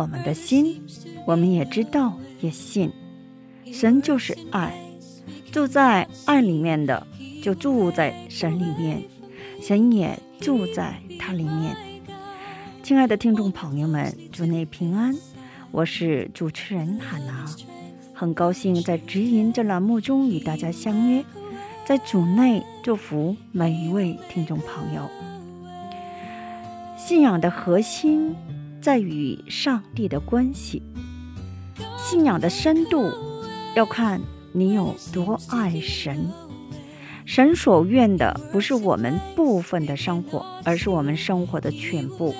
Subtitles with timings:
[0.00, 0.82] 我们的心，
[1.26, 2.90] 我们也知道，也信。
[3.70, 4.74] 神就是爱，
[5.52, 7.06] 住在爱里面的，
[7.42, 9.02] 就住在神里面，
[9.60, 11.76] 神也住在他里面。
[12.82, 15.14] 亲爱的听众朋友们，祝内平安，
[15.70, 17.44] 我是主持人海娜，
[18.14, 21.22] 很高兴在直言这栏目中与大家相约，
[21.84, 25.02] 在主内祝福每一位听众朋友。
[26.96, 28.34] 信仰的核心
[28.80, 30.82] 在于上帝的关系，
[31.98, 33.12] 信仰的深度
[33.74, 34.20] 要看
[34.52, 36.30] 你有多爱神。
[37.26, 42.34] 神所愿的不是我们部分的生活，而是我们生活的全部。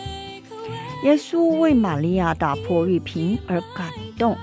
[1.04, 4.36] 耶稣为玛利亚打破玉瓶而感动，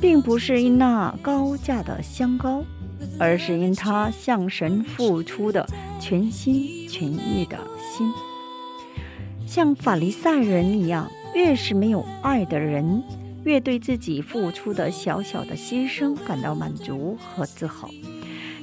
[0.00, 2.62] 并不是因那高价的香膏，
[3.18, 5.66] 而是因他向神付出的
[5.98, 8.12] 全心全意的心。
[9.52, 13.02] 像法利赛人一样，越是没有爱的人，
[13.44, 17.90] 越对自己付出的小小的牺牲感到满足和自豪。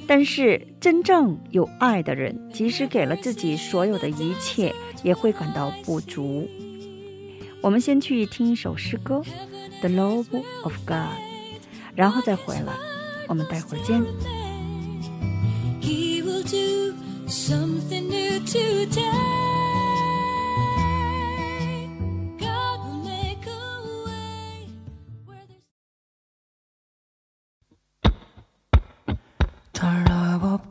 [0.08, 4.74] 但是，真正有爱的人，即使给了自己所有的一切，
[5.04, 6.48] 也会感到不足。
[7.60, 9.22] 我们先去听一首诗歌
[9.82, 10.96] 《The Love of God》，
[11.94, 12.72] 然后再回来。
[13.28, 14.02] 我们待会儿见。
[15.80, 16.96] He will do
[17.28, 19.49] something new today.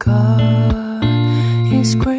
[0.09, 2.18] God is great.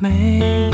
[0.00, 0.70] 没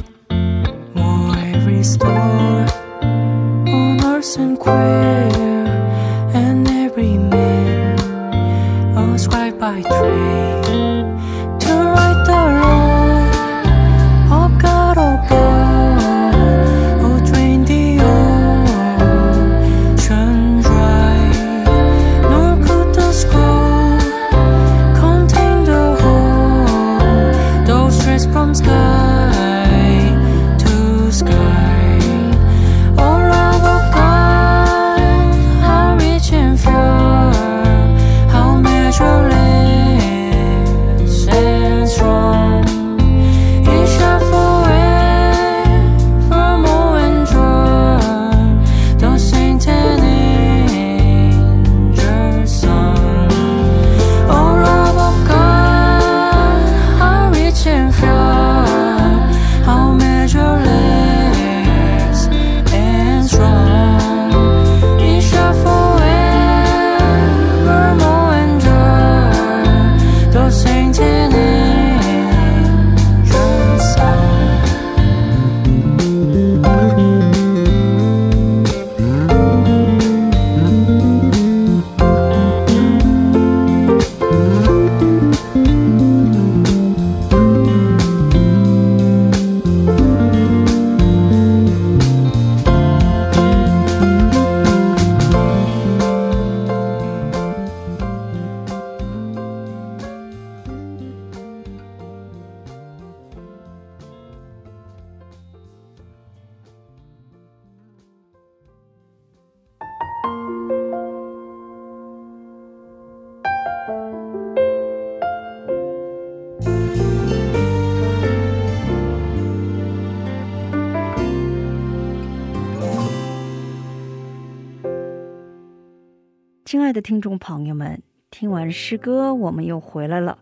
[126.70, 128.00] 亲爱的听众朋友们，
[128.30, 130.38] 听完诗歌，我们又回来了。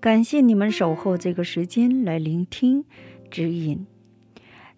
[0.00, 2.86] 感谢你们守候这个时间来聆听
[3.30, 3.86] 指引。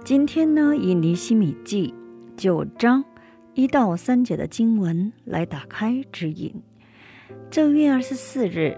[0.02, 1.94] 今天呢，以尼西米记
[2.36, 3.04] 九章
[3.54, 6.52] 一到三节的经文来打开指引。
[7.48, 8.76] 正月二十四日，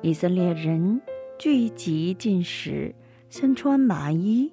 [0.00, 1.00] 以色列人
[1.40, 2.94] 聚集进食，
[3.28, 4.52] 身穿麻衣，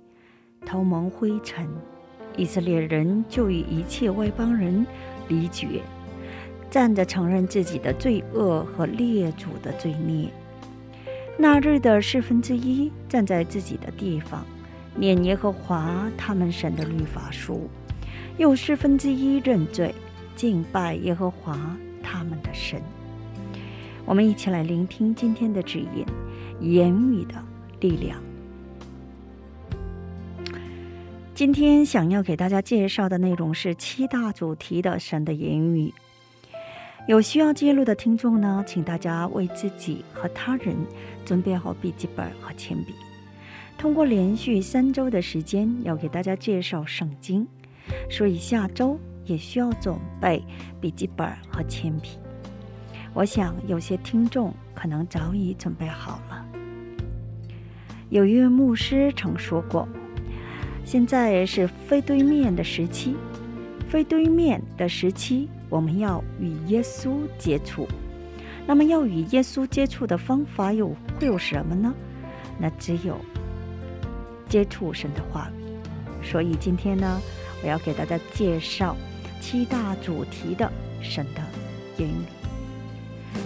[0.66, 1.68] 头蒙灰尘。
[2.36, 4.84] 以色列人就与一切外邦人
[5.28, 5.84] 离绝。
[6.76, 10.30] 站着承认自己的罪恶和列祖的罪孽。
[11.38, 14.46] 那日的四分之一站在自己的地方，
[14.94, 17.70] 念耶和华他们神的律法书；
[18.38, 19.96] 又四分之一认罪，
[20.36, 21.58] 敬拜耶和华
[22.04, 22.82] 他们的神。
[24.04, 26.06] 我们一起来聆听今天的指引：
[26.60, 27.36] 言语的
[27.80, 28.22] 力量。
[31.34, 35.94] 今天想要给大家介绍的内容是七大主题的神的言语。
[37.08, 40.76] 有需要记录的听众呢，请大家为自己和他人
[41.24, 42.96] 准备好笔记本和铅笔。
[43.78, 47.48] 通过连续三周的时间，要给大家介绍圣经，
[48.10, 50.44] 所以下周也需要准备
[50.82, 52.18] 笔记本和铅笔。
[53.14, 56.44] 我想有些听众可能早已准备好了。
[58.10, 59.88] 有一位牧师曾说过
[60.84, 63.16] ：“现在是非对面的时期，
[63.88, 67.88] 非对面的时期。”我们要与耶稣接触，
[68.68, 71.94] 那么要与耶稣接触的方法有会有什么呢？
[72.58, 73.18] 那只有
[74.48, 75.66] 接触神的话语。
[76.24, 77.20] 所以今天呢，
[77.62, 78.96] 我要给大家介绍
[79.42, 80.72] 七大主题的
[81.02, 81.42] 神的
[81.98, 82.26] 言语。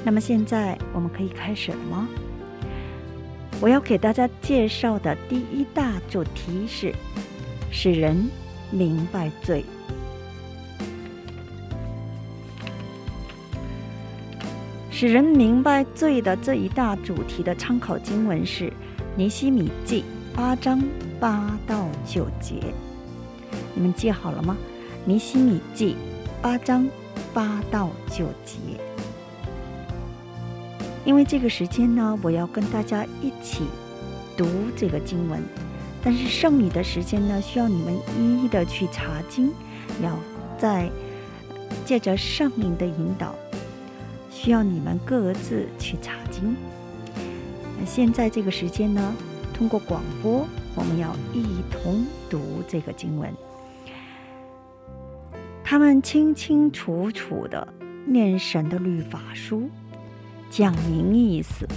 [0.04, 2.08] 那么现在我们可以开始了吗？
[3.62, 6.94] 我要给大家介绍的第一大主题是
[7.72, 8.30] 使人
[8.72, 9.66] 明白罪。
[15.00, 18.66] 使人明白罪的这一大主题的参考经文是
[19.16, 20.04] 《尼西米记》
[20.36, 20.84] 八章
[21.22, 22.56] 八到九节，
[23.74, 24.58] 你们记好了吗？
[25.06, 25.94] 《尼西米记》
[26.42, 26.86] 八章
[27.34, 28.58] 八到九节。
[31.06, 33.64] 因为这个时间呢，我要跟大家一起
[34.36, 34.46] 读
[34.76, 35.42] 这个经文，
[36.04, 39.50] 但是剩余的时间呢，需要你们一一的去查经，
[40.04, 40.14] 要
[40.58, 40.90] 在
[41.86, 43.34] 借着圣灵的引导。
[44.42, 46.56] 需要你们各自去查经。
[47.78, 49.14] 那现在这个时间呢，
[49.54, 53.34] 通过广播，我们要一同读这个经文。
[55.62, 57.68] 他们清清楚楚的
[58.06, 59.70] 念神的律法书，
[60.50, 61.68] 讲明意思，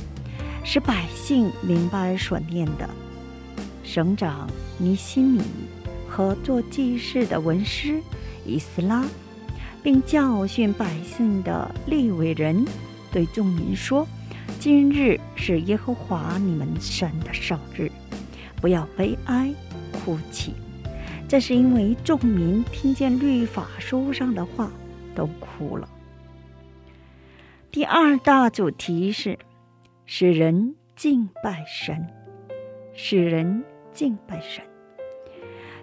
[0.62, 2.88] 使百姓明白所念的。
[3.83, 5.42] 省长尼西米
[6.09, 8.00] 和做祭事的文师
[8.47, 9.04] 以斯拉。
[9.82, 12.64] 并教训百姓的利伟人，
[13.10, 14.06] 对众民说
[14.60, 17.90] ：“今日是耶和华你们神的生日，
[18.60, 19.52] 不要悲哀
[19.92, 20.54] 哭泣。
[21.28, 24.70] 这是因为众民听见律法书上的话，
[25.14, 25.88] 都哭了。”
[27.72, 29.38] 第二大主题是
[30.04, 32.06] 使人敬拜神，
[32.94, 34.62] 使人敬拜神。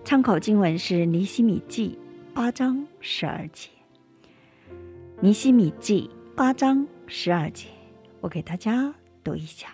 [0.05, 1.97] 参考经文是尼西米记
[2.33, 3.69] 八章十二节。
[5.21, 7.67] 尼西米记八章十二节，
[8.21, 9.67] 我给大家读一下：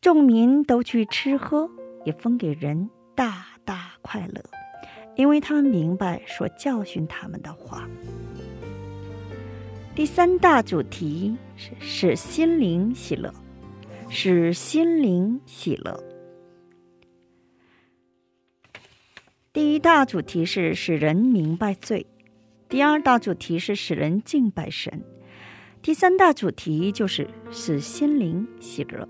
[0.00, 1.70] 众民都去吃喝，
[2.04, 4.42] 也分给人大大快乐，
[5.14, 7.88] 因为他们明白所教训他们的话。
[9.94, 13.32] 第三大主题是使心灵喜乐，
[14.08, 16.02] 使心灵喜乐。
[19.52, 22.04] 第一大主题是使人明白罪。
[22.68, 25.04] 第二大主题是使人敬拜神，
[25.82, 29.08] 第三大主题就是使心灵喜乐。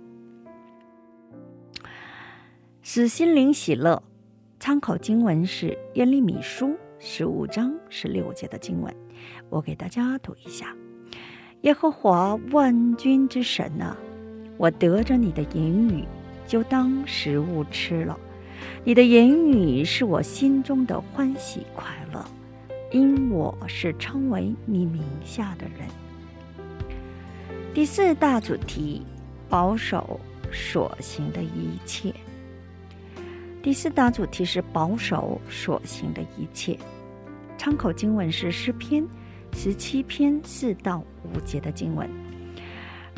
[2.83, 4.03] 使心灵喜乐，
[4.61, 8.95] 参考经文是耶利米书十五章十六节的经文，
[9.49, 10.77] 我给大家读一下：
[11.63, 13.97] 耶和华万军之神啊，
[14.59, 16.05] 我得着你的言语，
[16.47, 18.21] 就当食物吃了。
[18.85, 22.23] 你的言语是我心中的欢喜快乐。
[22.93, 25.89] 因我是称为你名下的人。
[27.75, 29.03] 第四大主题：
[29.49, 30.21] 保守
[30.53, 32.15] 所行的一切。
[33.63, 36.79] 第四大主题是保守所行的一切。
[37.59, 39.05] 参考经文是诗篇
[39.53, 42.09] 十七篇四到五节的经文。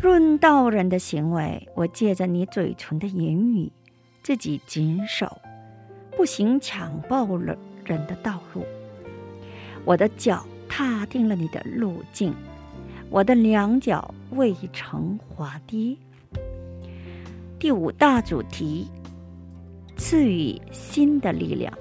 [0.00, 3.70] 论道人的行为，我借着你嘴唇的言语，
[4.22, 5.40] 自己谨守，
[6.16, 8.64] 不行强暴了人的道路。
[9.88, 12.34] 我的脚踏定了你的路径，
[13.08, 15.96] 我的两脚未曾滑跌。
[17.58, 18.86] 第五大主题：
[19.96, 21.72] 赐予新的力量。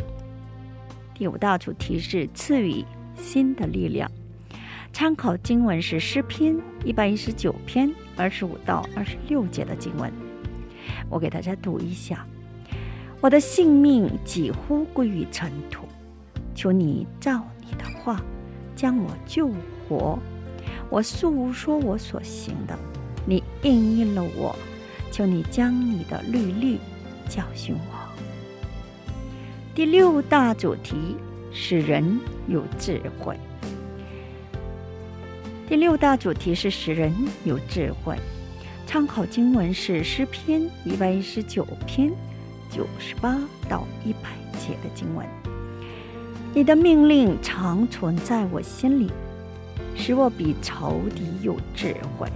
[1.13, 2.81] 第五大主题是赐予
[3.17, 4.09] 新的力量。
[4.93, 10.09] 参考经文是诗篇一百一十九篇二十五到二十六节的经文。
[11.09, 12.25] 我给大家读一下：
[13.19, 15.85] 我的性命几乎归于尘土，
[16.55, 17.43] 求你照
[18.07, 18.21] 话
[18.73, 19.51] 将我救
[19.89, 20.17] 活。
[20.89, 22.79] 我诉说我所行的，
[23.25, 24.55] 你应允了我。
[25.11, 26.79] 求你将你的律例
[27.27, 27.97] 教训我。
[29.75, 31.17] 第六大主题
[31.51, 33.35] 使人有智慧。
[35.67, 38.15] 第六大主题是使人有智慧。
[38.85, 42.09] 参考经文是诗篇一百一十九篇
[42.69, 43.37] 九十八
[43.67, 45.37] 到一百节的经文。
[46.53, 49.11] 你的命令常存在我心里，
[49.95, 52.27] 使我比仇敌有智慧。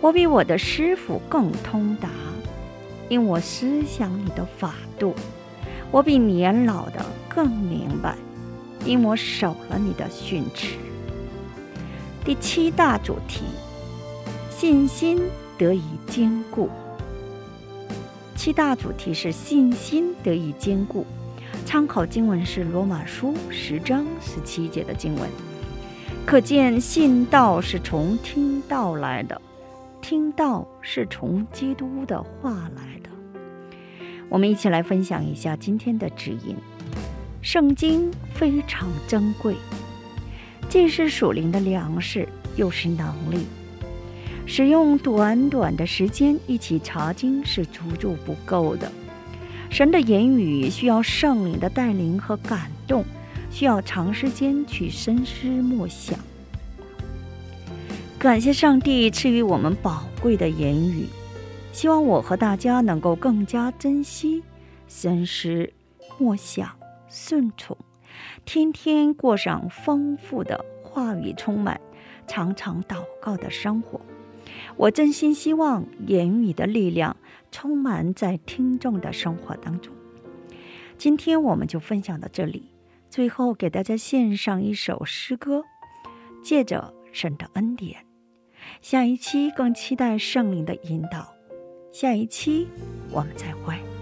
[0.00, 2.08] 我比我的师傅更通达，
[3.08, 5.14] 因我思想你的法度；
[5.90, 8.16] 我比年老的更明白，
[8.84, 10.74] 因我守了你的训词。
[12.24, 13.44] 第七大主题：
[14.50, 15.20] 信心
[15.56, 16.68] 得以坚固。
[18.34, 21.06] 七大主题是信心得以坚固。
[21.66, 25.28] 参考经文是罗马书十章十七节的经文，
[26.24, 29.42] 可见信道是从听道来的。
[30.00, 33.10] 听到是从基督的话来的，
[34.28, 36.54] 我们一起来分享一下今天的指引。
[37.42, 39.56] 圣经非常珍贵，
[40.68, 43.44] 既是属灵的粮食，又是能力。
[44.46, 48.90] 使用短短的时间一起查经是足足不够的。
[49.76, 53.04] 神的言语需要圣灵的带领和感动，
[53.50, 56.18] 需要长时间去深思默想。
[58.18, 61.04] 感谢上帝赐予我们宝贵的言语，
[61.74, 64.42] 希望我和大家能够更加珍惜、
[64.88, 65.70] 深思、
[66.16, 66.70] 默想、
[67.10, 67.76] 顺从，
[68.46, 71.78] 天天过上丰富的话语充满、
[72.26, 74.00] 常常祷告的生活。
[74.76, 77.16] 我真心希望言语的力量
[77.50, 79.92] 充满在听众的生活当中。
[80.98, 82.70] 今天我们就分享到这里，
[83.10, 85.64] 最后给大家献上一首诗歌，
[86.42, 88.04] 借着神的恩典。
[88.80, 91.34] 下一期更期待圣灵的引导。
[91.92, 92.66] 下一期
[93.10, 93.95] 我们再会。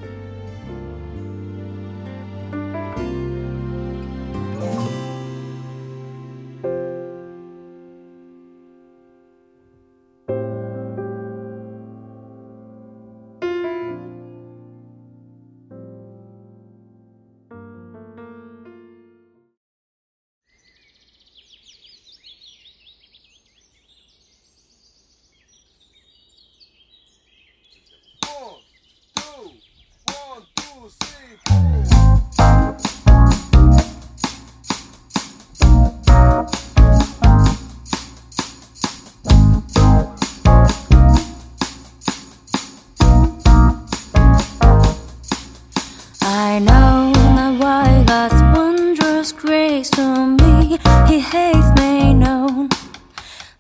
[51.33, 52.69] Hath made known,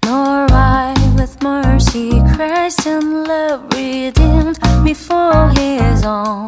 [0.04, 6.46] nor I with mercy Christ and love redeemed me for his own.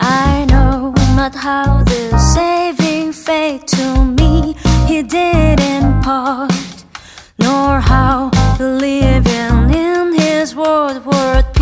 [0.00, 4.56] I know not how the saving faith to me
[4.86, 6.84] he did impart,
[7.38, 11.55] nor how believing in his word worth.